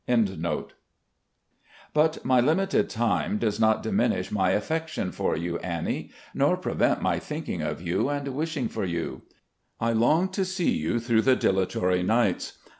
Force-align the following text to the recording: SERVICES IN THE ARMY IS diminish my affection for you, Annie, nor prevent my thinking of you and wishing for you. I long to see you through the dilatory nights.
SERVICES 0.09 0.31
IN 0.35 0.41
THE 0.41 0.47
ARMY 1.95 3.37
IS 3.43 3.57
diminish 3.83 4.31
my 4.31 4.49
affection 4.49 5.11
for 5.11 5.37
you, 5.37 5.59
Annie, 5.59 6.09
nor 6.33 6.57
prevent 6.57 7.03
my 7.03 7.19
thinking 7.19 7.61
of 7.61 7.83
you 7.83 8.09
and 8.09 8.27
wishing 8.29 8.67
for 8.67 8.83
you. 8.83 9.21
I 9.79 9.93
long 9.93 10.29
to 10.29 10.43
see 10.43 10.71
you 10.71 10.99
through 10.99 11.21
the 11.21 11.35
dilatory 11.35 12.01
nights. 12.01 12.57